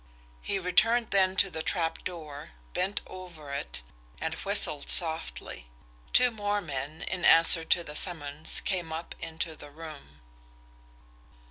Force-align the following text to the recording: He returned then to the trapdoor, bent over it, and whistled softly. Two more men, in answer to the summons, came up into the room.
He 0.41 0.57
returned 0.57 1.11
then 1.11 1.35
to 1.35 1.51
the 1.51 1.61
trapdoor, 1.61 2.53
bent 2.73 3.01
over 3.05 3.51
it, 3.53 3.83
and 4.19 4.33
whistled 4.33 4.89
softly. 4.89 5.67
Two 6.11 6.31
more 6.31 6.59
men, 6.59 7.03
in 7.03 7.23
answer 7.23 7.63
to 7.65 7.83
the 7.83 7.95
summons, 7.95 8.61
came 8.61 8.91
up 8.91 9.13
into 9.19 9.55
the 9.55 9.69
room. 9.69 10.19